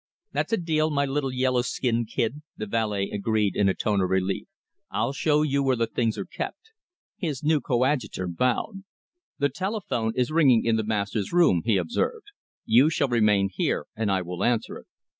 [0.31, 4.09] "That's a deal, my little yellow skinned kid," the valet agreed in a tone of
[4.09, 4.47] relief.
[4.89, 6.71] "I'll show you where the things are kept."
[7.17, 8.83] His new coadjutor bowed.
[9.37, 12.25] "The telephone is ringing in the master's room," he observed.
[12.65, 14.87] "You shall remain here, and I will answer it."